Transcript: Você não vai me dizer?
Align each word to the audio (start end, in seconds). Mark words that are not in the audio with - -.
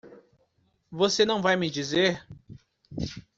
Você 0.89 1.25
não 1.25 1.43
vai 1.43 1.55
me 1.55 1.69
dizer? 1.69 2.25